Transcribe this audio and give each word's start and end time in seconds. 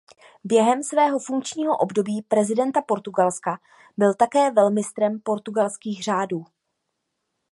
Během 0.43 0.83
svého 0.83 1.19
funkčního 1.19 1.77
období 1.77 2.21
prezidenta 2.21 2.81
Portugalska 2.81 3.59
byl 3.97 4.13
také 4.13 4.51
velmistrem 4.51 5.19
portugalských 5.19 6.03
řádů. 6.03 6.45